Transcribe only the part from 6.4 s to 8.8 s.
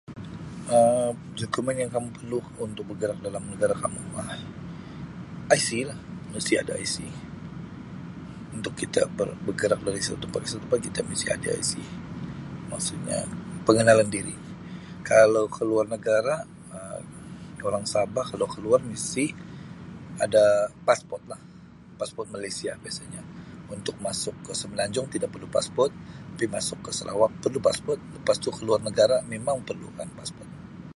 ada IC. Untuk